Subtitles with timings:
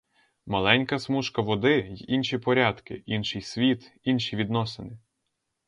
[0.47, 4.97] Маленька смужка води— й інші порядки, інший світ, інші відносини.